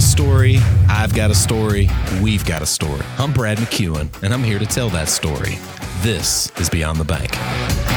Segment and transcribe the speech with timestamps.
[0.00, 0.56] a story,
[0.88, 1.90] I've got a story,
[2.22, 3.02] we've got a story.
[3.18, 5.58] I'm Brad McEwen, and I'm here to tell that story.
[6.00, 7.89] This is Beyond the Bank.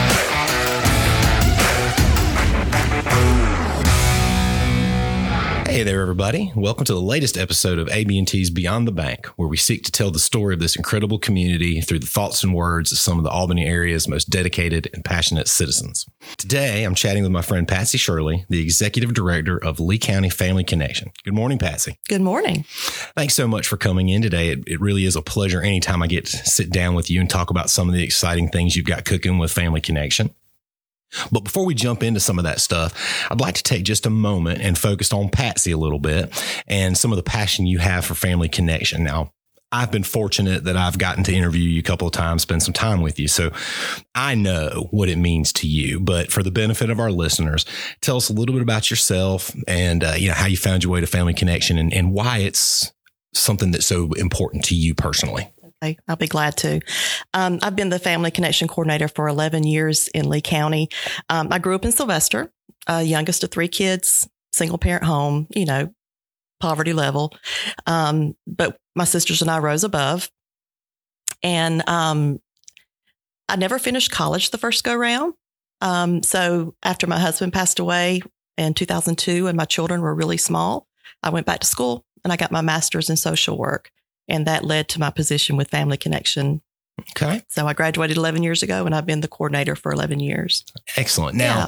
[5.74, 6.52] Hey there, everybody.
[6.56, 10.12] Welcome to the latest episode of AB&T's Beyond the Bank, where we seek to tell
[10.12, 13.32] the story of this incredible community through the thoughts and words of some of the
[13.32, 16.06] Albany area's most dedicated and passionate citizens.
[16.38, 20.64] Today, I'm chatting with my friend Patsy Shirley, the Executive Director of Lee County Family
[20.64, 21.12] Connection.
[21.24, 21.98] Good morning, Patsy.
[22.08, 22.66] Good morning.
[23.18, 24.50] Thanks so much for coming in today.
[24.50, 27.28] It, it really is a pleasure anytime I get to sit down with you and
[27.28, 30.36] talk about some of the exciting things you've got cooking with Family Connection.
[31.32, 32.94] But before we jump into some of that stuff,
[33.30, 36.32] I'd like to take just a moment and focus on Patsy a little bit
[36.68, 39.04] and some of the passion you have for family connection.
[39.04, 39.32] Now,
[39.74, 42.76] I've been fortunate that I've gotten to interview you a couple of times, spend some
[42.76, 43.28] time with you.
[43.28, 43.52] So
[44.14, 46.00] I know what it means to you.
[46.00, 47.66] But for the benefit of our listeners,
[48.00, 50.94] tell us a little bit about yourself and uh, you know how you found your
[50.94, 52.94] way to Family Connection and, and why it's
[53.34, 55.52] something that's so important to you personally.
[55.84, 56.80] Okay, I'll be glad to.
[57.34, 60.88] Um, I've been the Family Connection Coordinator for 11 years in Lee County.
[61.30, 62.52] Um, I grew up in Sylvester,
[62.88, 65.94] uh, youngest of three kids, single parent home, you know,
[66.62, 67.34] poverty level.
[67.86, 70.32] Um, but my sisters and I rose above.
[71.42, 72.40] And um,
[73.50, 75.34] I never finished college the first go round.
[75.82, 78.22] Um, so after my husband passed away
[78.58, 80.88] in 2002 and my children were really small,
[81.22, 83.92] I went back to school and I got my master's in social work.
[84.28, 86.62] And that led to my position with Family Connection.
[87.12, 87.44] Okay.
[87.48, 90.64] So I graduated 11 years ago and I've been the coordinator for 11 years.
[90.96, 91.36] Excellent.
[91.36, 91.68] Now,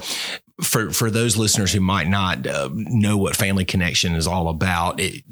[0.62, 5.00] for, for those listeners who might not uh, know what Family Connection is all about,
[5.00, 5.24] it,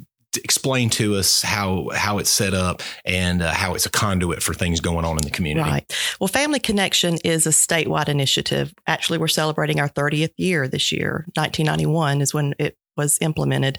[0.42, 4.54] explain to us how how it's set up and uh, how it's a conduit for
[4.54, 5.68] things going on in the community.
[5.68, 6.16] Right.
[6.20, 8.74] Well, Family Connection is a statewide initiative.
[8.86, 11.24] Actually, we're celebrating our 30th year this year.
[11.34, 13.78] 1991 is when it was implemented.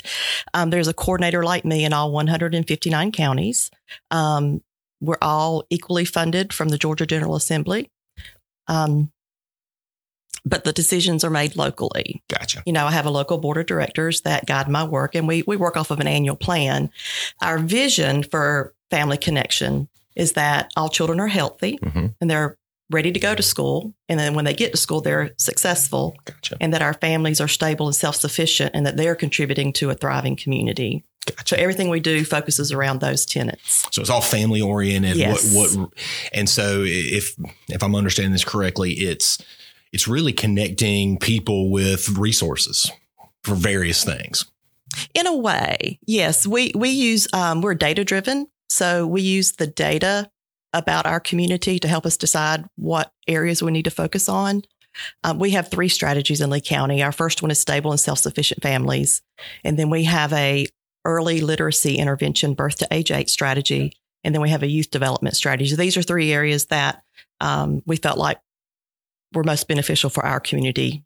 [0.53, 3.71] Um, there's a coordinator like me in all 159 counties.
[4.11, 4.61] Um,
[5.01, 7.91] we're all equally funded from the Georgia General Assembly.
[8.67, 9.11] Um,
[10.45, 12.23] but the decisions are made locally.
[12.29, 12.61] Gotcha.
[12.65, 15.43] You know, I have a local board of directors that guide my work, and we
[15.47, 16.91] we work off of an annual plan.
[17.41, 22.07] Our vision for Family Connection is that all children are healthy mm-hmm.
[22.21, 22.57] and they're
[22.91, 23.93] ready to go to school.
[24.09, 26.57] And then when they get to school, they're successful gotcha.
[26.61, 29.95] and that our families are stable and self sufficient and that they're contributing to a
[29.95, 31.03] thriving community.
[31.25, 31.55] Gotcha.
[31.55, 33.87] So everything we do focuses around those tenets.
[33.91, 35.15] So it's all family oriented.
[35.17, 35.55] Yes.
[35.55, 35.89] What, what,
[36.33, 37.35] and so if,
[37.67, 39.43] if I'm understanding this correctly, it's,
[39.91, 42.91] it's really connecting people with resources
[43.43, 44.45] for various things.
[45.13, 46.45] In a way, yes.
[46.45, 48.47] We, we use, um, we're data driven.
[48.69, 50.29] So we use the data
[50.75, 54.61] about our community to help us decide what areas we need to focus on.
[55.23, 57.01] Um, we have three strategies in Lee County.
[57.01, 59.21] Our first one is stable and self-sufficient families,
[59.63, 60.67] and then we have a
[61.03, 63.93] early literacy intervention, birth to age eight strategy,
[64.23, 65.69] and then we have a youth development strategy.
[65.69, 67.03] So these are three areas that
[67.41, 68.39] um, we felt like
[69.33, 71.03] were most beneficial for our community.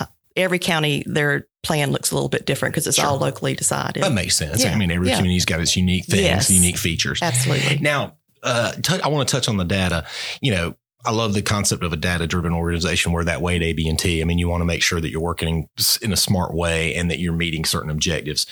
[0.00, 3.06] Uh, every county, their plan looks a little bit different because it's sure.
[3.06, 4.02] all locally decided.
[4.02, 4.64] That makes sense.
[4.64, 4.72] Yeah.
[4.72, 5.16] I mean, every yeah.
[5.16, 6.50] community's got its unique things, yes.
[6.50, 7.20] unique features.
[7.22, 7.78] Absolutely.
[7.78, 8.16] Now,
[8.46, 10.06] uh, t- I want to touch on the data.
[10.40, 13.62] You know, I love the concept of a data driven organization where that way at
[13.62, 15.68] AB&T, I mean, you want to make sure that you're working
[16.02, 18.46] in a smart way and that you're meeting certain objectives.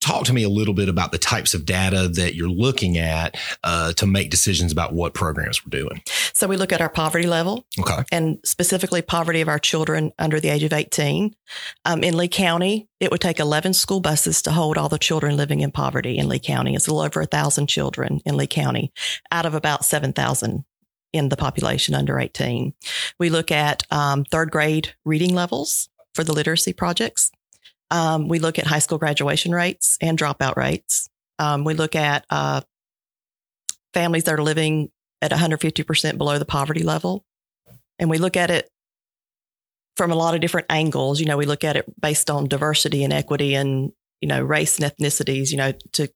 [0.00, 3.36] Talk to me a little bit about the types of data that you're looking at
[3.62, 6.02] uh, to make decisions about what programs we're doing.
[6.32, 10.40] So we look at our poverty level, okay, and specifically poverty of our children under
[10.40, 11.34] the age of 18.
[11.84, 15.36] Um, in Lee County, it would take 11 school buses to hold all the children
[15.36, 16.74] living in poverty in Lee County.
[16.74, 18.92] It's a little over a thousand children in Lee County,
[19.30, 20.64] out of about 7,000
[21.12, 22.72] in the population under 18.
[23.18, 27.30] We look at um, third grade reading levels for the literacy projects.
[27.90, 31.08] Um, we look at high school graduation rates and dropout rates.
[31.38, 32.60] Um, we look at uh,
[33.92, 34.90] families that are living
[35.22, 37.24] at 150% below the poverty level.
[37.98, 38.70] And we look at it
[39.96, 41.20] from a lot of different angles.
[41.20, 44.78] You know, we look at it based on diversity and equity and, you know, race
[44.78, 46.08] and ethnicities, you know, to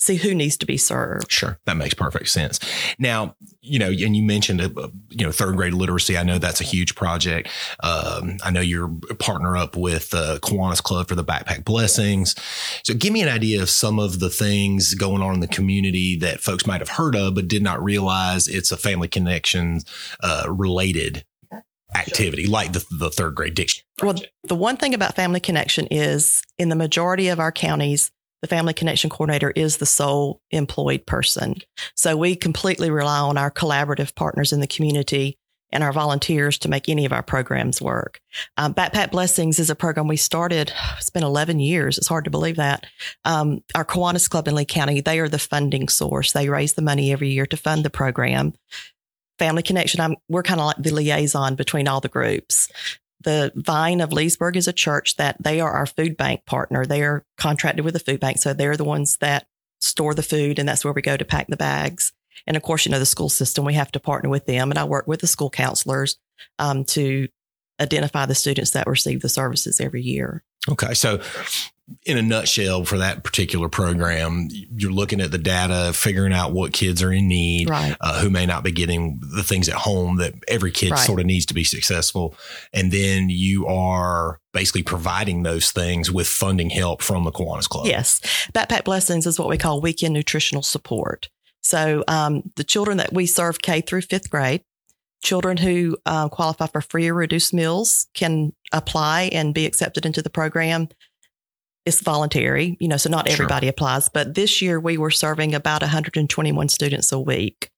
[0.00, 1.30] see who needs to be served.
[1.30, 2.58] Sure, that makes perfect sense.
[2.98, 6.16] Now, you know, and you mentioned, uh, you know, third grade literacy.
[6.16, 7.48] I know that's a huge project.
[7.82, 8.88] Um, I know you're
[9.18, 12.34] partner up with uh, Kiwanis Club for the Backpack Blessings.
[12.82, 16.16] So, give me an idea of some of the things going on in the community
[16.16, 19.80] that folks might have heard of, but did not realize it's a family connection
[20.22, 21.24] uh, related
[21.94, 23.86] activity like the, the third grade dictionary.
[24.02, 24.14] Well,
[24.44, 28.10] the one thing about Family Connection is in the majority of our counties,
[28.42, 31.56] the family connection coordinator is the sole employed person.
[31.94, 35.38] So we completely rely on our collaborative partners in the community
[35.72, 38.20] and our volunteers to make any of our programs work.
[38.56, 40.72] Um, Backpack Blessings is a program we started.
[40.98, 41.96] It's been 11 years.
[41.96, 42.86] It's hard to believe that.
[43.24, 46.32] Um, our Kiwanis Club in Lee County, they are the funding source.
[46.32, 48.54] They raise the money every year to fund the program.
[49.38, 52.68] Family Connection, I'm, we're kind of like the liaison between all the groups.
[53.22, 56.86] The Vine of Leesburg is a church that they are our food bank partner.
[56.86, 58.38] They are contracted with the food bank.
[58.38, 59.46] So they're the ones that
[59.80, 62.12] store the food, and that's where we go to pack the bags.
[62.46, 64.70] And of course, you know, the school system, we have to partner with them.
[64.70, 66.16] And I work with the school counselors
[66.58, 67.28] um, to
[67.80, 70.42] identify the students that receive the services every year.
[70.68, 70.94] Okay.
[70.94, 71.20] So,
[72.04, 76.72] in a nutshell, for that particular program, you're looking at the data, figuring out what
[76.72, 77.96] kids are in need, right.
[78.00, 80.98] uh, who may not be getting the things at home that every kid right.
[80.98, 82.34] sort of needs to be successful.
[82.72, 87.86] And then you are basically providing those things with funding help from the Kiwanis Club.
[87.86, 88.20] Yes.
[88.52, 91.28] Backpack Blessings is what we call weekend nutritional support.
[91.62, 94.62] So um, the children that we serve K through fifth grade,
[95.22, 100.22] children who uh, qualify for free or reduced meals can apply and be accepted into
[100.22, 100.88] the program.
[101.90, 103.70] It's voluntary, you know, so not everybody sure.
[103.70, 104.08] applies.
[104.08, 107.68] But this year we were serving about 121 students a week.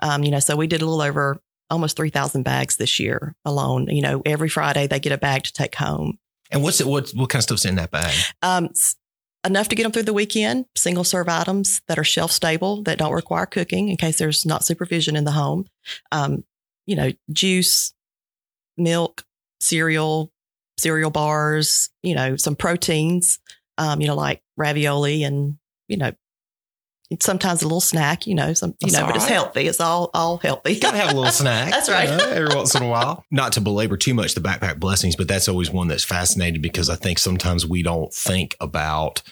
[0.00, 1.40] Um, you know, so we did a little over
[1.70, 3.86] almost 3,000 bags this year alone.
[3.86, 6.18] You know, every Friday they get a bag to take home.
[6.50, 6.88] And what's it?
[6.88, 8.12] What what kind of stuff's in that bag?
[8.42, 8.70] Um,
[9.46, 12.98] enough to get them through the weekend, single serve items that are shelf stable that
[12.98, 15.66] don't require cooking in case there's not supervision in the home.
[16.10, 16.42] Um,
[16.86, 17.94] you know, juice,
[18.76, 19.22] milk,
[19.60, 20.32] cereal,
[20.76, 23.38] cereal bars, you know, some proteins,
[23.80, 25.56] um, you know, like ravioli and,
[25.88, 26.12] you know,
[27.18, 29.16] sometimes a little snack, you know, some, you That's know, but right.
[29.16, 29.66] it's healthy.
[29.66, 30.74] It's all, all healthy.
[30.74, 31.70] You gotta have a little snack.
[31.72, 32.08] that's right.
[32.08, 33.24] You know, every once in a while.
[33.30, 36.90] Not to belabor too much the backpack blessings, but that's always one that's fascinating because
[36.90, 39.22] I think sometimes we don't think about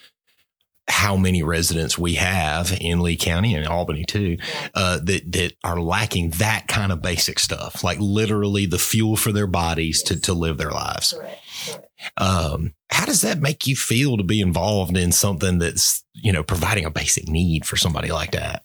[0.88, 4.38] how many residents we have in Lee County and Albany too,
[4.75, 9.32] uh, that that are lacking that kind of basic stuff, like literally the fuel for
[9.32, 11.12] their bodies to to live their lives.
[11.12, 11.88] Correct.
[12.17, 16.43] Um, how does that make you feel to be involved in something that's, you know,
[16.43, 18.62] providing a basic need for somebody like that?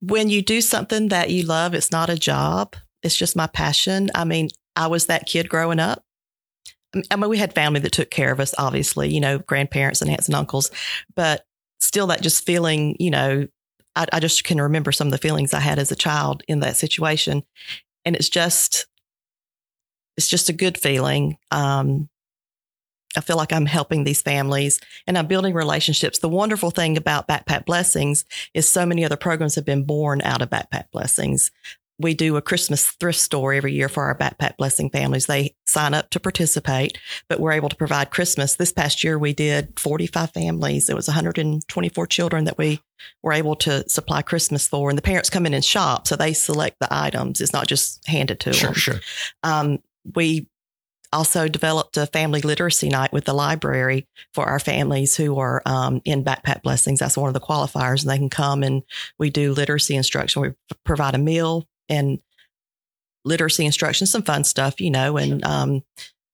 [0.00, 2.76] When you do something that you love, it's not a job.
[3.02, 4.10] It's just my passion.
[4.14, 6.04] I mean, I was that kid growing up.
[7.10, 10.10] I mean, we had family that took care of us, obviously, you know, grandparents and
[10.10, 10.70] aunts and uncles,
[11.14, 11.44] but
[11.78, 13.46] still that just feeling, you know,
[13.94, 16.60] I, I just can remember some of the feelings I had as a child in
[16.60, 17.42] that situation.
[18.04, 18.86] And it's just,
[20.16, 21.38] it's just a good feeling.
[21.50, 22.08] Um,
[23.16, 26.18] I feel like I'm helping these families and I'm building relationships.
[26.18, 30.42] The wonderful thing about Backpack Blessings is so many other programs have been born out
[30.42, 31.50] of Backpack Blessings.
[31.98, 35.26] We do a Christmas thrift store every year for our Backpack Blessing families.
[35.26, 36.98] They sign up to participate,
[37.28, 38.56] but we're able to provide Christmas.
[38.56, 40.90] This past year, we did 45 families.
[40.90, 42.80] It was 124 children that we
[43.22, 44.90] were able to supply Christmas for.
[44.90, 47.40] And the parents come in and shop, so they select the items.
[47.40, 48.74] It's not just handed to sure, them.
[48.74, 49.02] Sure, sure.
[49.42, 49.78] Um,
[50.14, 50.48] we
[51.12, 56.02] also developed a family literacy night with the library for our families who are um,
[56.04, 56.98] in backpack blessings.
[56.98, 58.82] That's one of the qualifiers, and they can come and
[59.18, 60.42] we do literacy instruction.
[60.42, 60.52] We
[60.84, 62.18] provide a meal and
[63.24, 65.82] literacy instruction, some fun stuff, you know, and um,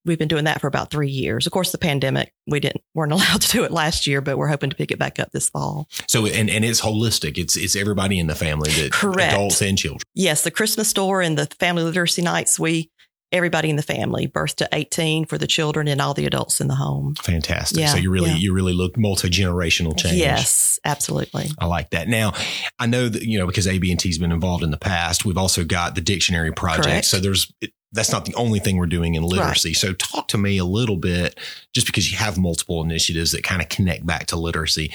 [0.05, 1.47] we've been doing that for about three years.
[1.47, 4.49] Of course, the pandemic, we didn't weren't allowed to do it last year, but we're
[4.49, 5.89] hoping to pick it back up this fall.
[6.09, 7.39] So, and and it's holistic.
[7.39, 10.03] It's it's everybody in the family, that correct, adults and children.
[10.15, 12.59] Yes, the Christmas store and the family literacy nights.
[12.59, 12.91] We
[13.33, 16.69] everybody in the family, birth to 18 for the children and all the adults in
[16.69, 17.15] the home.
[17.17, 17.81] Fantastic.
[17.81, 18.37] Yeah, so you really, yeah.
[18.37, 20.17] you really look multi-generational change.
[20.17, 21.47] Yes, absolutely.
[21.59, 22.09] I like that.
[22.09, 22.35] Now,
[22.79, 25.65] I know that, you know, because AB&T has been involved in the past, we've also
[25.65, 26.87] got the dictionary project.
[26.87, 27.07] Correct.
[27.07, 27.53] So there's,
[27.93, 29.71] that's not the only thing we're doing in literacy.
[29.71, 29.77] Right.
[29.77, 31.39] So talk to me a little bit,
[31.75, 34.93] just because you have multiple initiatives that kind of connect back to literacy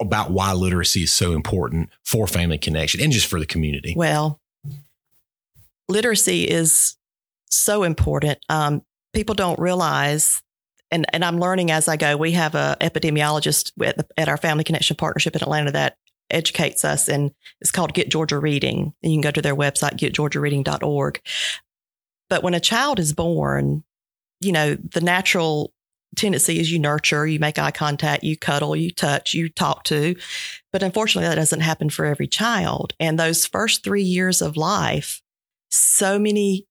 [0.00, 3.94] about why literacy is so important for family connection and just for the community.
[3.96, 4.40] Well,
[5.88, 6.97] literacy is
[7.50, 8.38] so important.
[8.48, 10.42] Um, people don't realize,
[10.90, 12.16] and, and I'm learning as I go.
[12.16, 15.96] We have a epidemiologist at, the, at our Family Connection Partnership in Atlanta that
[16.30, 18.92] educates us, and it's called Get Georgia Reading.
[19.02, 21.20] And you can go to their website, getgeorgiareading.org.
[22.28, 23.84] But when a child is born,
[24.40, 25.72] you know, the natural
[26.16, 30.14] tendency is you nurture, you make eye contact, you cuddle, you touch, you talk to.
[30.72, 32.94] But unfortunately, that doesn't happen for every child.
[33.00, 35.22] And those first three years of life,
[35.70, 36.67] so many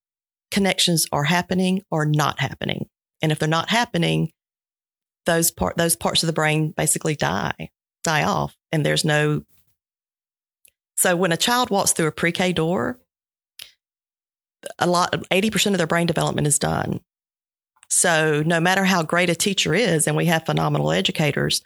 [0.51, 2.87] connections are happening or not happening.
[3.21, 4.31] And if they're not happening,
[5.25, 7.69] those part those parts of the brain basically die,
[8.03, 8.55] die off.
[8.71, 9.43] And there's no
[10.97, 12.99] so when a child walks through a pre-K door,
[14.79, 17.01] a lot 80% of their brain development is done.
[17.89, 21.61] So no matter how great a teacher is, and we have phenomenal educators,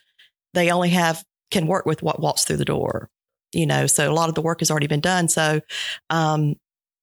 [0.53, 3.09] they only have can work with what walks through the door.
[3.53, 5.27] You know, so a lot of the work has already been done.
[5.27, 5.61] So
[6.09, 6.55] um,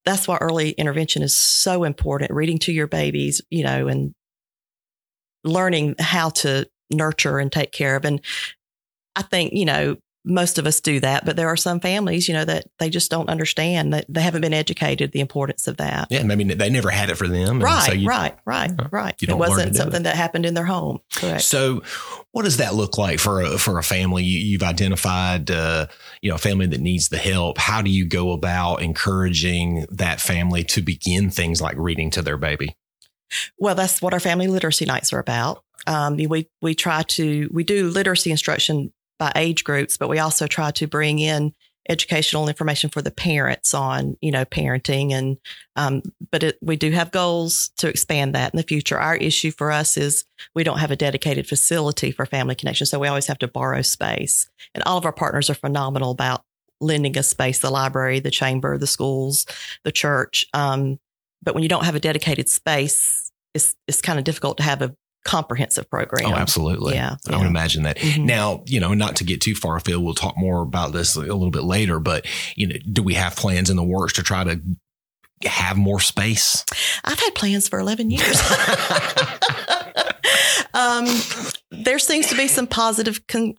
[0.04, 2.30] that's why early intervention is so important.
[2.30, 4.14] Reading to your babies, you know, and
[5.44, 8.04] learning how to nurture and take care of.
[8.04, 8.20] And
[9.16, 9.96] I think, you know,
[10.28, 13.10] most of us do that, but there are some families, you know, that they just
[13.10, 16.08] don't understand that they haven't been educated the importance of that.
[16.10, 17.60] Yeah, maybe they never had it for them.
[17.60, 19.14] Right, so you, right, right, right.
[19.20, 20.04] It wasn't something it.
[20.04, 21.00] that happened in their home.
[21.14, 21.42] Correct.
[21.42, 21.82] So,
[22.32, 24.22] what does that look like for a for a family?
[24.22, 25.86] You, you've identified, uh,
[26.20, 27.58] you know, a family that needs the help.
[27.58, 32.36] How do you go about encouraging that family to begin things like reading to their
[32.36, 32.76] baby?
[33.58, 35.64] Well, that's what our family literacy nights are about.
[35.86, 40.46] Um, we we try to we do literacy instruction by age groups, but we also
[40.46, 41.52] try to bring in
[41.88, 45.38] educational information for the parents on you know parenting and
[45.76, 48.98] um, but it, we do have goals to expand that in the future.
[48.98, 52.98] Our issue for us is we don't have a dedicated facility for family connection, so
[52.98, 54.48] we always have to borrow space.
[54.74, 56.42] And all of our partners are phenomenal about
[56.80, 59.46] lending us space: the library, the chamber, the schools,
[59.84, 60.46] the church.
[60.52, 60.98] Um,
[61.42, 64.82] but when you don't have a dedicated space, it's it's kind of difficult to have
[64.82, 64.94] a
[65.28, 66.24] comprehensive program.
[66.24, 66.94] Oh, absolutely.
[66.94, 67.38] Yeah, I yeah.
[67.38, 67.98] would imagine that.
[67.98, 68.24] Mhm.
[68.24, 71.20] Now, you know, not to get too far afield, we'll talk more about this a
[71.20, 72.00] little bit later.
[72.00, 72.24] But
[72.56, 74.58] you know, do we have plans in the works to try to
[75.44, 76.64] have more space?
[77.04, 78.40] I've had plans for 11 years.
[80.74, 81.06] um,
[81.70, 83.54] there seems to be some positive con-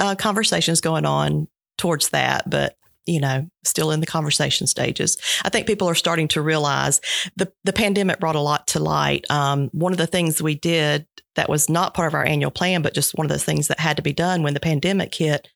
[0.00, 1.46] uh, conversations going on
[1.78, 5.18] towards that, but you know, still in the conversation stages.
[5.44, 7.00] I think people are starting to realize
[7.36, 9.24] the the pandemic brought a lot to light.
[9.30, 11.06] Um, one of the things we did
[11.36, 13.80] that was not part of our annual plan, but just one of those things that
[13.80, 15.48] had to be done when the pandemic hit.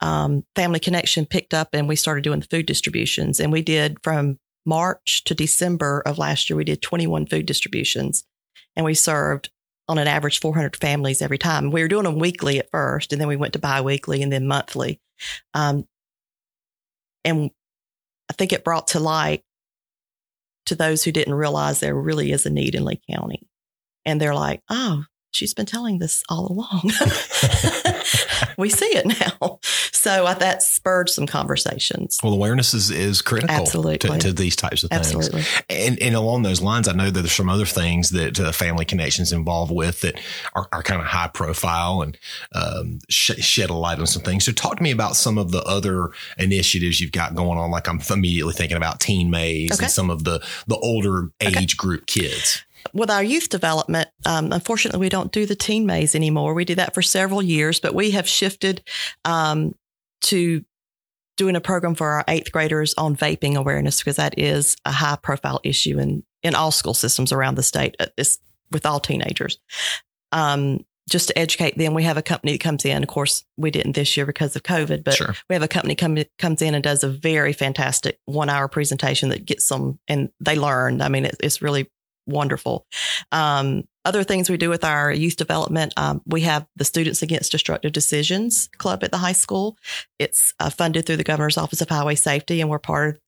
[0.00, 3.98] Um, Family Connection picked up and we started doing the food distributions, and we did
[4.02, 8.24] from March to December of last year, we did 21 food distributions
[8.76, 9.50] and we served
[9.88, 11.70] on an average 400 families every time.
[11.70, 14.46] We were doing them weekly at first, and then we went to bi-weekly and then
[14.46, 15.00] monthly.
[15.54, 15.86] Um,
[17.24, 17.50] and
[18.30, 19.42] I think it brought to light
[20.66, 23.48] to those who didn't realize there really is a need in Lee County.
[24.04, 26.90] And they're like, oh, she's been telling this all along.
[28.62, 29.06] we see it
[29.40, 29.58] now.
[29.92, 32.18] So uh, that spurred some conversations.
[32.22, 33.98] Well, awareness is, is critical Absolutely.
[33.98, 35.14] To, to these types of things.
[35.14, 35.42] Absolutely.
[35.68, 38.84] And, and along those lines, I know that there's some other things that uh, family
[38.84, 40.18] connections involved with that
[40.54, 42.16] are, are kind of high profile and
[42.54, 44.44] um, sh- shed a light on some things.
[44.44, 47.70] So, talk to me about some of the other initiatives you've got going on.
[47.70, 49.84] Like I'm immediately thinking about Teen Maze Okay.
[49.84, 51.60] and some of the the older Okay.
[51.62, 52.64] age group kids.
[52.92, 56.54] With our youth development, um, unfortunately, we don't do the teen maze anymore.
[56.54, 58.82] We did that for several years, but we have shifted
[59.24, 59.74] um,
[60.22, 60.64] to
[61.36, 65.16] doing a program for our eighth graders on vaping awareness because that is a high
[65.22, 67.96] profile issue in, in all school systems around the state.
[67.98, 68.38] Uh, It's
[68.70, 69.58] with all teenagers.
[70.30, 73.02] Um, just to educate them, we have a company that comes in.
[73.02, 75.34] Of course, we didn't this year because of COVID, but sure.
[75.48, 79.28] we have a company come comes in and does a very fantastic one hour presentation
[79.30, 81.02] that gets them and they learn.
[81.02, 81.90] I mean, it, it's really
[82.26, 82.86] wonderful.
[83.30, 87.52] Um, other things we do with our youth development, um, we have the Students Against
[87.52, 89.76] Destructive Decisions Club at the high school.
[90.18, 93.20] It's uh, funded through the Governor's Office of Highway Safety, and we're part of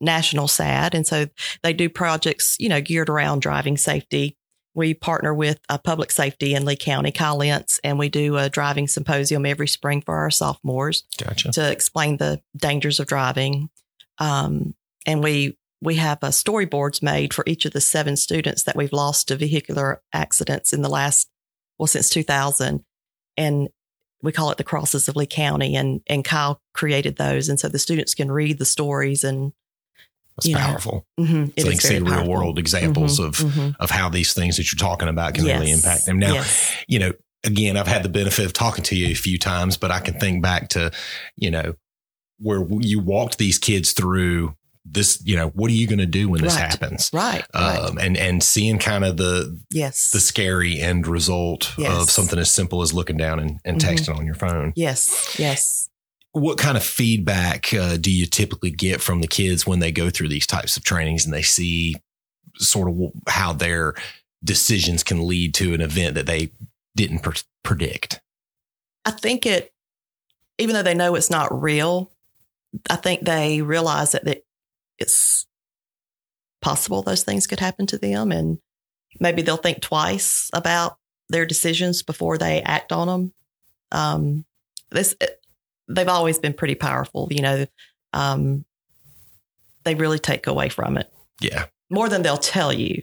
[0.00, 0.94] National SADD.
[0.94, 1.26] And so
[1.62, 4.36] they do projects, you know, geared around driving safety.
[4.74, 8.48] We partner with uh, Public Safety in Lee County, Kyle Lentz, and we do a
[8.48, 11.52] driving symposium every spring for our sophomores Gotcha.
[11.52, 13.70] to explain the dangers of driving.
[14.18, 14.74] Um,
[15.04, 18.92] and we we have uh, storyboards made for each of the seven students that we've
[18.92, 21.28] lost to vehicular accidents in the last
[21.78, 22.84] well since 2000,
[23.36, 23.68] and
[24.22, 25.76] we call it the crosses of Lee County.
[25.76, 29.52] And and Kyle created those, and so the students can read the stories and
[30.36, 31.06] That's know, powerful.
[31.20, 32.32] mhm, it so they can see very real powerful.
[32.32, 33.76] world examples Mhm, of mhm.
[33.78, 36.18] of how these things that you're talking about can really impact them.
[36.18, 36.72] Now, yes.
[36.88, 37.12] you know,
[37.44, 40.18] again, I've had the benefit of talking to you a few times, but I can
[40.18, 40.90] think back to,
[41.36, 41.74] you know,
[42.40, 44.54] where you walked these kids through
[44.90, 46.60] this, you know, what are you going to do when this Right.
[46.70, 47.10] happens?
[47.12, 47.78] right, right.
[47.78, 52.50] Um, and, and seeing kind of the, yes, the scary end result of something as
[52.50, 53.88] simple as looking down and, and Mhm.
[53.88, 54.72] texting on your phone.
[54.76, 55.88] yes, yes.
[56.32, 60.10] What kind of feedback uh, do you typically get from the kids when they go
[60.10, 61.96] through these types of trainings and they see
[62.56, 63.94] sort of how their
[64.44, 66.52] decisions can lead to an event that they
[66.96, 68.20] didn't pr- predict?
[69.04, 69.72] I think it,
[70.58, 72.10] even though they know it's not real,
[72.90, 74.44] I think they realize that it,
[74.98, 75.46] it's
[76.60, 78.32] possible those things could happen to them.
[78.32, 78.58] And
[79.20, 83.32] maybe they'll think twice about their decisions before they act on them.
[83.92, 84.44] Um,
[84.90, 85.14] this,
[85.88, 87.66] they've always been pretty powerful, you know,
[88.12, 88.64] um,
[89.84, 91.66] they really take away from it Yeah.
[91.90, 93.02] more than they'll tell you.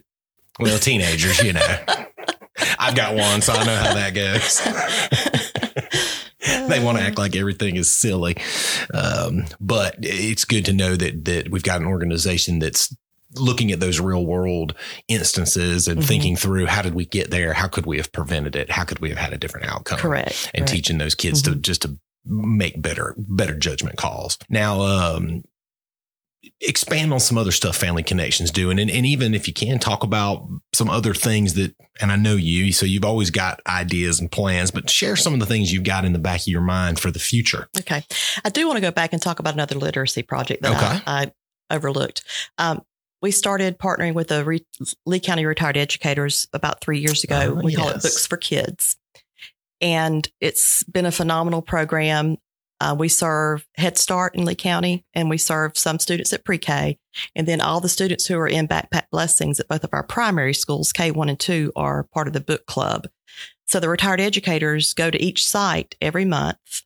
[0.60, 1.62] Well, teenagers, you know.
[2.80, 4.62] I've got one, so I know how that goes.
[6.70, 8.36] they want to act like everything is silly.
[8.94, 12.96] Um, but it's good to know that that we've got an organization that's
[13.36, 14.74] looking at those real world
[15.10, 16.06] instances and Mhm.
[16.06, 17.54] thinking through how did we get there?
[17.54, 18.72] How could we have prevented it?
[18.72, 20.00] How could we have had a different outcome?
[20.00, 20.52] Correct.
[20.54, 20.72] And correct.
[20.72, 24.38] teaching those kids to just to make better better judgment calls.
[24.50, 25.44] Now, um,
[26.62, 30.04] expand on some other stuff Family Connections doing, and, and even if you can talk
[30.04, 31.76] about some other things that.
[32.02, 35.40] And I know you, so you've always got ideas and plans, but share some of
[35.40, 37.70] the things you've got in the back of your mind for the future.
[37.80, 38.04] Okay.
[38.44, 41.04] I do want to go back and talk about another literacy project that Okay.
[41.08, 41.32] I,
[41.70, 42.26] I overlooked.
[42.58, 42.82] Um,
[43.22, 44.66] we started partnering with the Re-
[45.06, 47.56] Lee County Retired Educators about three years ago.
[47.58, 48.02] Oh, we call it.
[48.02, 48.98] Books for Kids.
[49.80, 52.36] And it's been a phenomenal program.
[52.82, 56.58] Uh, we serve Head Start in Lee County, and we serve some students at pre
[56.58, 56.98] K.
[57.36, 60.54] And then all the students who are in Backpack Blessings at both of our primary
[60.54, 63.08] schools, K1 and 2, are part of the book club.
[63.68, 66.84] So the retired educators go to each site every month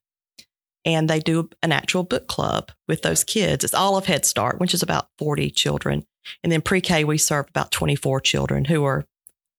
[0.85, 3.63] and they do an actual book club with those kids.
[3.63, 6.05] It's all of Head Start, which is about 40 children.
[6.43, 9.05] And then pre K, we serve about 24 children who are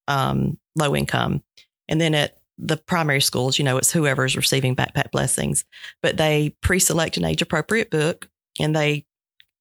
[0.08, 1.42] um, low income.
[1.88, 5.64] And then at the primary schools, you know, it's whoever's receiving backpack blessings,
[6.02, 9.06] but they pre select an age appropriate book and they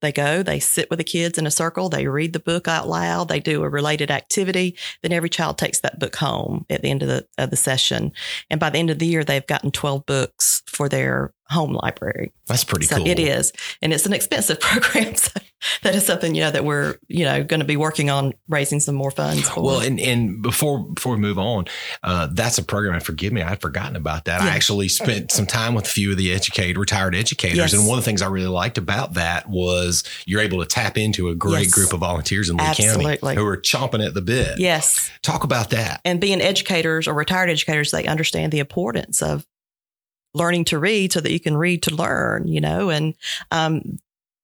[0.01, 2.88] they go, they sit with the kids in a circle, they read the book out
[2.88, 4.77] loud, they do a related activity.
[5.01, 8.13] Then every child takes that book home at the end of the of the session.
[8.50, 12.32] And by the end of the year, they've gotten 12 books for their home library.
[12.48, 13.08] That's pretty so cool.
[13.08, 13.51] it is.
[13.82, 15.15] And it's an expensive program.
[15.15, 15.39] So
[15.84, 18.79] that is something, you know, that we're, you know, going to be working on raising
[18.79, 19.62] some more funds for.
[19.63, 21.65] Well, and, and before before we move on,
[22.03, 22.94] uh, that's a program.
[22.94, 24.41] And forgive me, I'd forgotten about that.
[24.41, 27.74] I actually spent some time with a few of the educated retired educators, Yes.
[27.74, 30.98] and one of the things I really liked about that was you're able to tap
[30.98, 31.74] into a great Yes.
[31.74, 33.18] group of volunteers in Lee Absolutely.
[33.18, 34.60] County who are chomping at the bit.
[34.60, 35.10] yes.
[35.24, 36.00] Talk about that.
[36.06, 39.46] And being educators or retired educators, they understand the importance of
[40.33, 43.15] learning to read so that you can read to learn, you know, and,
[43.51, 44.00] um,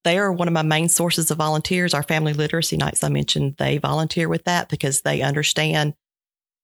[0.06, 1.94] they are one of my main sources of volunteers.
[1.94, 5.96] Our family literacy nights I mentioned, they volunteer with that because they understand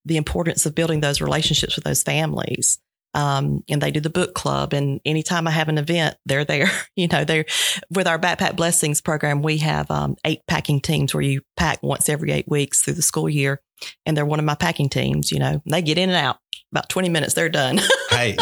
[0.06, 2.80] the importance of building those relationships with those families.
[3.14, 4.74] Um, and they do the book club.
[4.74, 6.70] And anytime I have an event, they're there.
[6.96, 7.46] You know, they're
[7.90, 9.42] with our Backpack Blessings program.
[9.42, 13.02] We have um, eight packing teams where you pack once every eight weeks through the
[13.02, 13.60] school year.
[14.06, 15.32] And they're one of my packing teams.
[15.32, 16.38] You know, they get in and out
[16.72, 17.80] about 20 minutes, they're done.
[18.10, 18.36] hey,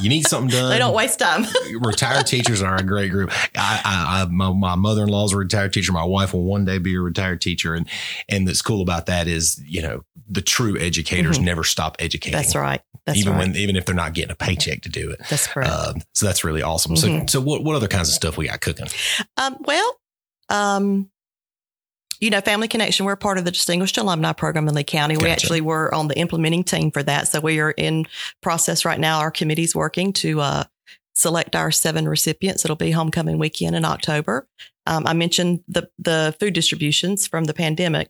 [0.00, 0.70] you need something done.
[0.70, 1.44] they don't waste time.
[1.80, 3.30] retired teachers are a great group.
[3.56, 5.92] I, I, I my, my mother in law is a retired teacher.
[5.92, 7.86] My wife will one day be a retired teacher, and
[8.28, 11.42] and that's cool about that is you know the true educators Mhm.
[11.44, 12.38] never stop educating.
[12.38, 12.80] That's right.
[13.04, 13.38] That's even right.
[13.48, 15.20] when even if they're not getting a paycheck to do it.
[15.28, 15.70] That's correct.
[15.70, 16.94] Um, so that's really awesome.
[16.94, 17.28] Mhm.
[17.28, 18.86] So so what what other kinds of stuff we got cooking?
[19.36, 20.00] Um, well,
[20.48, 21.10] um,
[22.22, 25.16] you know, Family Connection, we're part of the Distinguished Alumni Program in Lee County.
[25.16, 27.26] We actually were on the implementing team for that.
[27.26, 28.06] So we are in
[28.40, 29.18] process right now.
[29.18, 30.64] Our committee's working to uh,
[31.14, 32.64] select our seven recipients.
[32.64, 34.46] It'll be homecoming weekend in October.
[34.86, 38.08] Um, I mentioned the the food distributions from the pandemic.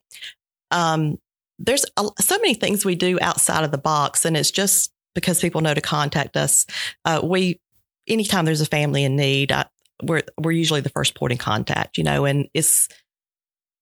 [0.71, 1.19] Um,
[1.59, 5.41] there's a, so many things we do outside of the box, and it's just because
[5.41, 6.67] people know to contact us.
[7.07, 7.61] Uh, we
[8.07, 9.65] anytime there's a family in need, I,
[10.03, 12.91] we're we're usually the first point in contact, you know, and it's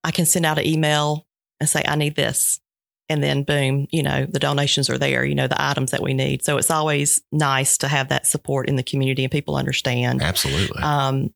[0.05, 1.27] I can send out an email
[1.59, 2.61] and say I need this,
[3.09, 6.15] and then boom, you know, the donations are there, you know, the items that we
[6.15, 6.45] need.
[6.45, 10.23] So it's always nice to have that support in the community and people understand.
[10.23, 10.81] Absolutely.
[10.83, 11.35] Um,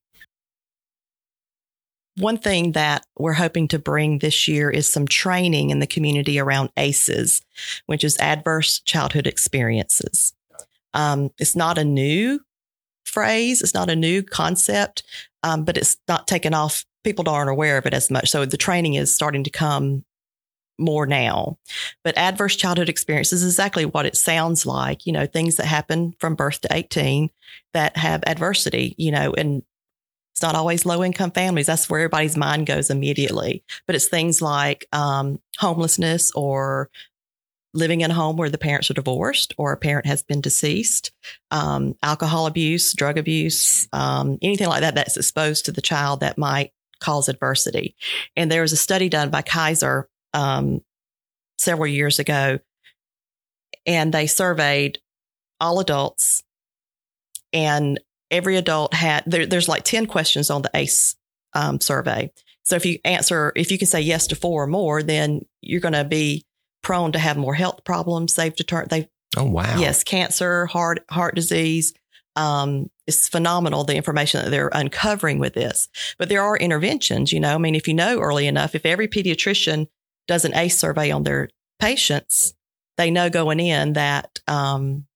[2.16, 6.38] one thing that we're hoping to bring this year is some training in the community
[6.38, 7.42] around ACEs,
[7.87, 10.33] which is adverse childhood experiences.
[10.92, 12.40] Um, it's not a new
[13.05, 15.03] phrase, it's not a new concept,
[15.42, 16.85] um, but it's not taken off.
[17.05, 18.31] People aren't aware of it as much.
[18.31, 20.05] So the training is starting to come
[20.79, 21.59] more now.
[22.03, 26.14] But adverse childhood experiences is exactly what it sounds like, you know, things that happen
[26.19, 27.31] from birth to 18
[27.73, 29.62] that have adversity, you know, and
[30.35, 31.67] it's not always low income families.
[31.67, 33.62] That's where everybody's mind goes immediately.
[33.87, 36.90] But it's things like um, homelessness or
[37.73, 41.12] living in a home where the parents are divorced or a parent has been deceased,
[41.53, 46.38] um, alcohol abuse, drug abuse, um, anything like that that's exposed to the child that
[46.38, 46.73] might
[47.05, 47.95] cause adversity.
[48.37, 50.81] And there was a study done by Kaiser um,
[51.59, 52.59] several years ago,
[53.87, 54.99] and they surveyed
[55.61, 56.43] all adults
[57.53, 61.17] and every adult had there, there's like 10 questions on the ACE
[61.53, 62.31] um, survey
[62.64, 65.81] so if you answer if you can say yes to four or more then you're
[65.81, 66.45] going to be
[66.83, 69.79] prone to have more health problems they've determined they oh wow.
[69.79, 71.95] yes cancer heart heart disease
[72.37, 75.88] um, it's phenomenal the information that they're uncovering with this
[76.19, 79.09] but there are interventions you know i mean if you know early enough if every
[79.09, 79.87] pediatrician
[80.27, 82.55] does an ACE survey on their patients
[82.97, 85.07] they know going in that um,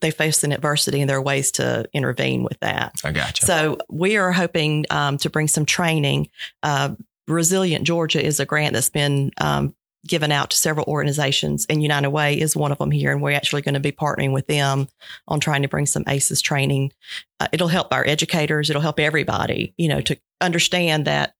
[0.00, 2.94] they face an adversity and there are ways to intervene with that.
[3.04, 3.46] I gotcha.
[3.46, 6.28] So we are hoping um, to bring some training.
[6.62, 6.90] Uh,
[7.26, 9.74] Resilient Georgia is a grant that's been um,
[10.06, 13.12] given out to several organizations, and United Way is one of them here.
[13.12, 14.88] And we're actually going to be partnering with them
[15.28, 16.92] on trying to bring some ACEs training.
[17.40, 18.70] Uh, it'll help our educators.
[18.70, 21.34] It'll help everybody, you know, to understand that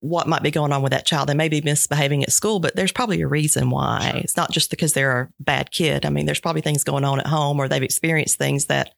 [0.00, 1.28] what might be going on with that child.
[1.28, 4.10] They may be misbehaving at school, but there's probably a reason why.
[4.10, 4.20] Sure.
[4.20, 6.04] It's not just because they're a bad kid.
[6.04, 8.94] I mean, there's probably things going on at home or they've experienced things that,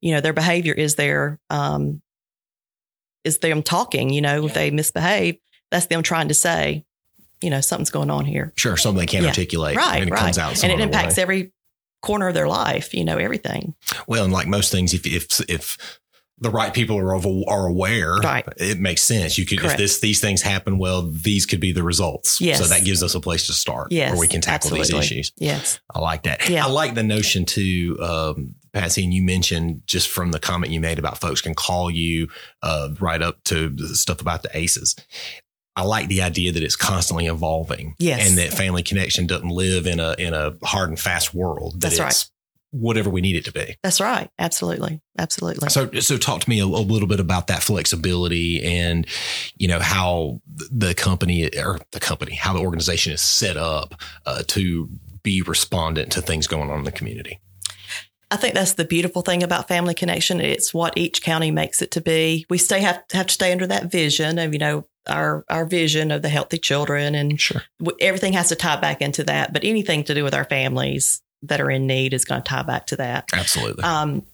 [0.00, 2.02] you know, their behavior is their, um,
[3.22, 4.46] is them talking, you know, yeah.
[4.46, 5.38] if they misbehave,
[5.70, 6.84] that's them trying to say,
[7.40, 8.52] you know, something's going on here.
[8.56, 8.76] Sure.
[8.76, 9.28] Something they can't yeah.
[9.28, 9.76] articulate.
[9.76, 10.00] Right.
[10.00, 10.20] And it right.
[10.20, 10.62] comes out.
[10.62, 11.22] And it impacts way.
[11.22, 11.52] every
[12.02, 13.74] corner of their life, you know, everything.
[14.06, 16.00] Well, and like most things, if, if, if,
[16.40, 18.46] the right people are are aware, right.
[18.58, 19.38] it makes sense.
[19.38, 19.74] You could, Correct.
[19.74, 22.40] if this these things happen, well, these could be the results.
[22.40, 22.58] Yes.
[22.58, 25.00] So that gives us a place to start yes, where we can tackle absolutely.
[25.00, 25.32] these issues.
[25.36, 25.80] Yes.
[25.92, 26.48] I like that.
[26.48, 26.64] Yeah.
[26.64, 30.80] I like the notion too, um, Patsy, and you mentioned just from the comment you
[30.80, 32.28] made about folks can call you
[32.62, 34.94] uh, right up to the stuff about the ACEs.
[35.78, 37.94] I like the idea that it's constantly evolving.
[38.00, 38.28] Yes.
[38.28, 41.74] And that family connection doesn't live in a in a hard and fast world.
[41.74, 42.30] That That's it's right
[42.70, 43.76] whatever we need it to be.
[43.82, 44.28] That's right.
[44.38, 45.00] Absolutely.
[45.18, 45.70] Absolutely.
[45.70, 49.06] So, so talk to me a, a, little bit about that flexibility and,
[49.56, 53.94] you know, how the company or the company, how the organization is set up
[54.26, 54.90] uh, to
[55.22, 57.40] be respondent to things going on in the community.
[58.30, 60.40] I think that's the beautiful thing about Family Connection.
[60.40, 62.44] It's what each county makes it to be.
[62.50, 66.10] We stay have, have to stay under that vision of, you know, our our vision
[66.10, 67.62] of the healthy children and sure.
[68.00, 69.52] everything has to tie back into that.
[69.52, 72.62] But anything to do with our families, that are in need is going to tie
[72.62, 73.28] back to that.
[73.32, 73.84] Absolutely.
[73.84, 74.24] Um,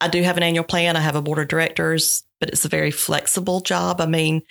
[0.00, 0.96] I do have an annual plan.
[0.96, 4.00] I have a board of directors, but it's a very flexible job.
[4.00, 4.42] I mean,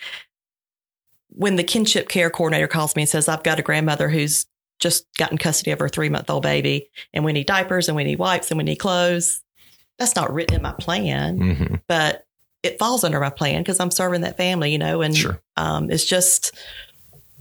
[1.29, 4.45] when the kinship care coordinator calls me and says, I've got a grandmother who's
[4.79, 8.03] just gotten custody of her three month old baby and we need diapers and we
[8.03, 9.41] need wipes and we need clothes,
[9.97, 11.75] that's not written in my plan, mm-hmm.
[11.87, 12.26] but
[12.67, 15.41] it falls under my plan because I'm serving that family, you know, and sure.
[15.55, 16.55] um, it's just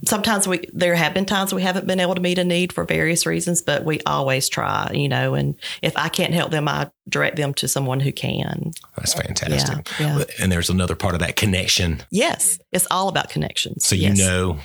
[0.04, 2.84] sometimes we there have been times we haven't been able to meet a need for
[2.84, 6.90] various reasons but we always try you know and if i can't help them i
[7.08, 10.24] direct them to someone who can that's fantastic yeah, yeah.
[10.38, 14.18] and there's another part of that connection yes it's all about connections so yes.
[14.18, 14.58] you know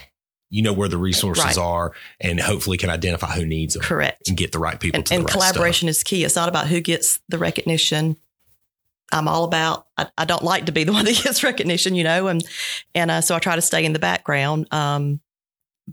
[0.50, 1.58] you know where the resources right.
[1.58, 5.12] are and hopefully can identify who needs them correct and get the right people and,
[5.12, 6.02] and right collaboration stuff.
[6.02, 8.18] is key it's not about who gets the recognition
[9.12, 9.88] I'm all about.
[9.98, 12.44] I, I, don't like to be the one that gets recognition, you know, and
[12.96, 14.72] and uh, so I try to stay in the background.
[14.74, 15.22] Um,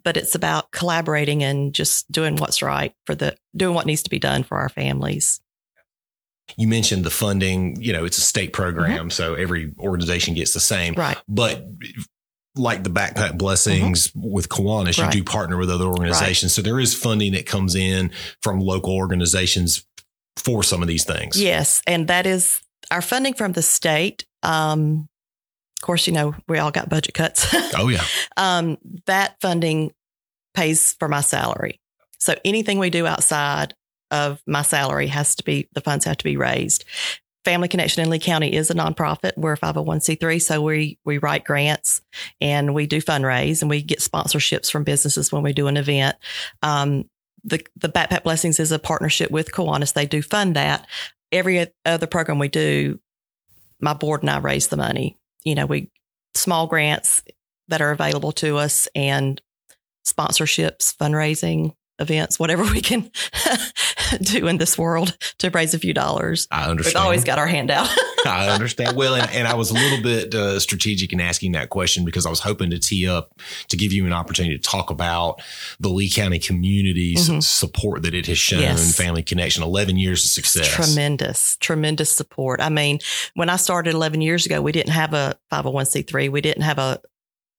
[0.04, 4.10] but it's about collaborating and just doing what's right for the doing what needs to
[4.10, 5.40] be done for our families.
[6.56, 9.08] You mentioned the funding, you know, it's a state program, mm-hmm.
[9.10, 10.94] so every organization gets the same.
[10.94, 11.18] Right.
[11.28, 11.66] But
[12.56, 14.30] like the backpack blessings mm-hmm.
[14.30, 15.14] with Kiwanis, right.
[15.14, 16.52] you do partner with other organizations.
[16.52, 16.56] Right.
[16.56, 18.10] So there is funding that comes in
[18.42, 19.84] from local organizations
[20.36, 21.40] for some of these things.
[21.40, 21.82] Yes.
[21.86, 24.24] And that is our funding from the state.
[24.42, 25.08] Um,
[25.80, 27.46] of course, you know, we all got budget cuts.
[27.76, 28.04] oh, yeah.
[28.36, 29.92] Um, that funding
[30.54, 31.80] pays for my salary.
[32.18, 33.74] So anything we do outside
[34.10, 36.84] of my salary has to be, the funds have to be raised.
[37.44, 39.32] Family Connection in Lee County is a nonprofit.
[39.36, 42.02] We're a 501c3, so we we write grants
[42.40, 46.16] and we do fundraise and we get sponsorships from businesses when we do an event.
[46.62, 47.08] Um,
[47.44, 49.94] the the Backpack Blessings is a partnership with Kiwanis.
[49.94, 50.86] They do fund that.
[51.30, 53.00] Every other program we do,
[53.80, 55.18] my board and I raise the money.
[55.44, 55.90] You know, we
[56.34, 57.22] small grants
[57.68, 59.40] that are available to us and
[60.06, 63.10] sponsorships, fundraising events, whatever we can
[64.20, 66.46] do in this world to raise a few dollars.
[66.50, 66.94] I understand.
[66.94, 67.88] We've always got our hand out.
[68.26, 68.96] I understand.
[68.96, 72.26] Well, and, and, I was a little bit uh, strategic in asking that question because
[72.26, 73.32] I was hoping to tee up
[73.68, 75.40] to give you an opportunity to talk about
[75.80, 77.40] the Lee County community's mm-hmm.
[77.40, 78.96] support that it has shown, yes.
[78.96, 80.68] Family Connection, 11 years of success.
[80.68, 82.60] Tremendous, tremendous support.
[82.60, 82.98] I mean,
[83.34, 86.30] when I started 11 years ago, we didn't have a 501c3.
[86.30, 87.00] We didn't have a,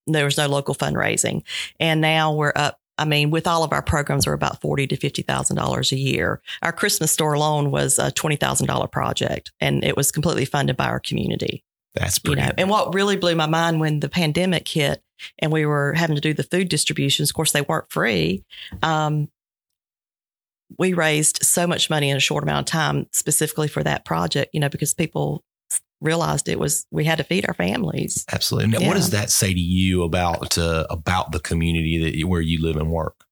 [0.07, 1.43] there was no local fundraising.
[1.79, 4.97] And now we're up I mean, with all of our programs, we're about forty to
[4.97, 6.41] fifty thousand dollars a year.
[6.61, 10.77] Our Christmas store alone was a twenty thousand dollar project, and it was completely funded
[10.77, 11.63] by our community.
[11.95, 12.41] That's pretty.
[12.41, 15.01] You know, and what really blew my mind when the pandemic hit
[15.39, 17.29] and we were having to do the food distributions.
[17.29, 18.43] Of course, they weren't free.
[18.83, 19.29] Um,
[20.77, 24.51] we raised so much money in a short amount of time, specifically for that project.
[24.53, 25.43] You know, because people
[26.01, 28.25] realized it was we had to feed our families.
[28.31, 28.71] Absolutely.
[28.71, 28.87] Now, yeah.
[28.87, 32.61] what does that say to you about uh, about the community that you, where you
[32.61, 33.25] live and work?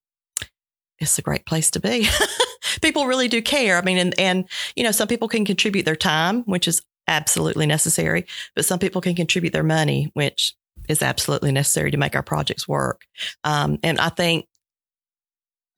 [1.00, 2.08] It's a great place to be.
[2.82, 3.78] people really do care.
[3.78, 7.66] I mean, and and you know, some people can contribute their time, which is absolutely
[7.66, 8.26] necessary,
[8.56, 10.56] but some people can contribute their money, which
[10.90, 13.02] is absolutely necessary to make our projects work.
[13.44, 14.46] Um, and I think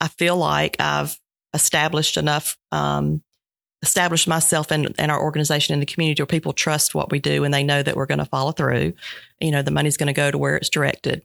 [0.01, 1.17] I feel like I've
[1.53, 3.21] established enough, um,
[3.81, 7.43] established myself and, and our organization in the community where people trust what we do
[7.43, 8.93] and they know that we're going to follow through.
[9.39, 11.23] You know, the money's going to go to where it's directed.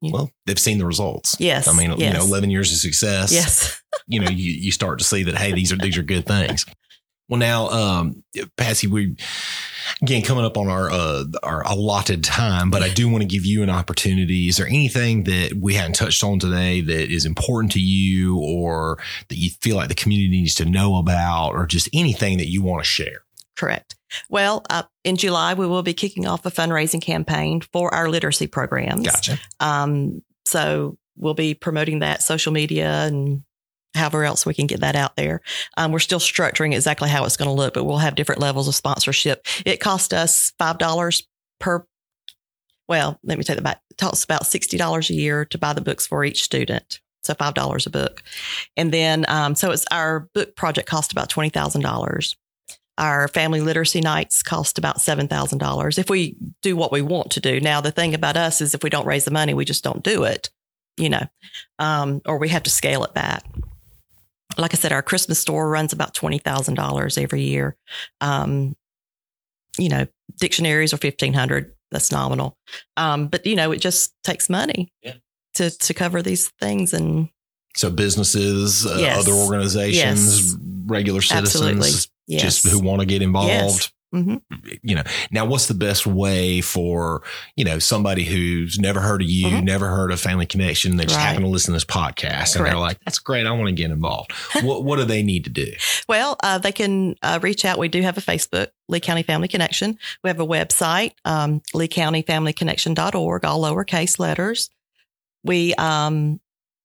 [0.00, 1.36] Well, they've seen the results.
[1.40, 1.66] Yes.
[1.66, 3.32] I mean, you know, 11 years of success.
[3.32, 3.82] Yes.
[4.06, 6.64] you know, you, you start to see that, hey, these are, these are good things.
[7.28, 8.24] Well, now, um,
[8.56, 9.16] Patsy, we,
[10.00, 13.44] again, coming up on our, uh, our allotted time, but I do want to give
[13.44, 14.48] you an opportunity.
[14.48, 18.98] Is there anything that we hadn't touched on today that is important to you or
[19.28, 22.62] that you feel like the community needs to know about or just anything that you
[22.62, 23.24] want to share?
[23.56, 23.96] Correct.
[24.30, 28.46] Well, uh, in July, we will be kicking off a fundraising campaign for our literacy
[28.46, 29.06] programs.
[29.06, 29.38] Gotcha.
[29.60, 33.42] Um, so we'll be promoting that social media and
[33.94, 35.40] however else we can get that out there.
[35.76, 38.68] Um, we're still structuring exactly how it's going to look, but we'll have different levels
[38.68, 39.46] of sponsorship.
[39.64, 41.22] It cost us $5
[41.58, 41.86] per,
[42.86, 43.80] well, let me take that back.
[43.90, 47.00] It costs about $60 a year to buy the books for each student.
[47.22, 48.22] So $5 a book.
[48.76, 52.36] And then, um, so it's our book project cost about $20,000.
[52.96, 57.60] Our family literacy nights cost about $7,000 if we do what we want to do.
[57.60, 60.02] Now, the thing about us is if we don't raise the money, we just don't
[60.02, 60.50] do it,
[60.96, 61.26] you know,
[61.78, 63.44] um, or we have to scale it back.
[64.56, 67.76] Like I said, our Christmas store runs about $20,000 every year.
[68.20, 68.74] Um,
[69.78, 70.06] you know,
[70.40, 72.56] dictionaries are 1500 That's nominal.
[72.96, 75.14] Um, but, you know, it just takes money Yeah.
[75.54, 76.92] to, to cover these things.
[76.92, 77.28] And
[77.76, 79.18] So businesses, uh, Yes.
[79.20, 80.56] other organizations,
[80.86, 81.90] regular citizens, Absolutely.
[82.26, 82.42] yes.
[82.42, 83.92] just who want to get involved.
[84.12, 84.36] Hmm
[84.82, 87.22] You know, now what's the best way for,
[87.56, 89.64] you know, somebody who's never heard of you, Mhm.
[89.64, 91.24] never heard of Family Connection, they just Right.
[91.26, 93.46] happen to listen to this podcast and they're like, that's great.
[93.46, 94.32] I want to get involved.
[94.62, 95.72] what, what do they need to do?
[96.08, 97.78] Well, uh, they can uh, reach out.
[97.78, 99.98] We do have a Facebook, Lee County Family Connection.
[100.24, 104.70] We have a website, um, leecountyfamilyconnection.org, all lowercase letters.
[105.44, 106.40] We, um,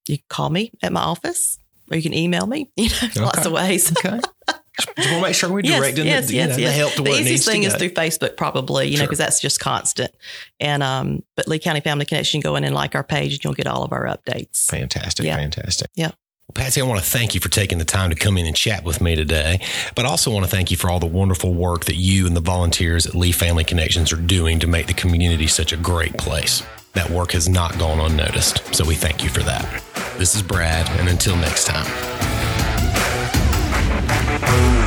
[0.07, 1.57] you can call me at my office
[1.89, 3.91] or you can email me, you know, lots of ways.
[3.97, 4.19] Okay.
[4.77, 6.75] just want to make sure we're directing yes, the, yes, know, the yes.
[6.75, 9.19] help to The where it needs easiest thing is through Facebook, probably, you know, because
[9.19, 10.11] that's just constant.
[10.59, 13.53] And, um, but Lee County Family Connection, go in and like our page and you'll
[13.53, 14.65] get all of our updates.
[14.69, 15.25] Fantastic.
[15.25, 15.37] Yeah.
[15.37, 15.89] Fantastic.
[15.95, 16.07] Yeah.
[16.07, 18.55] Well, Patsy, I want to thank you for taking the time to come in and
[18.55, 19.61] chat with me today.
[19.95, 22.35] But I also want to thank you for all the wonderful work that you and
[22.35, 26.17] the volunteers at Lee Family Connections are doing to make the community such a great
[26.17, 26.63] place.
[26.93, 28.75] That work has not gone unnoticed.
[28.75, 29.83] So we thank you for that.
[30.17, 32.32] This is Brad, and until next time.
[34.45, 34.82] Thank you.